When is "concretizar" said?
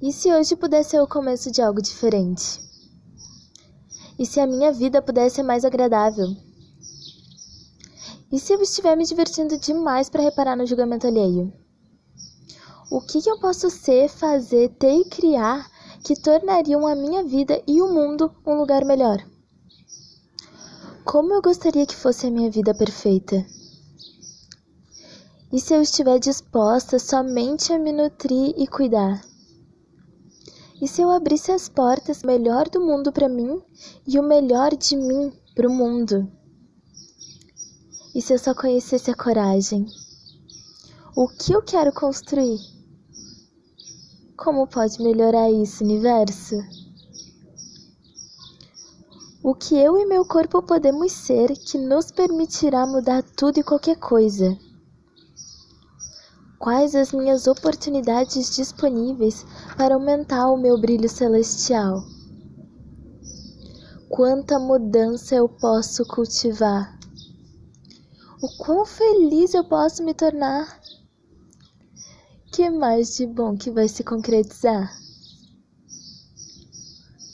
74.04-74.94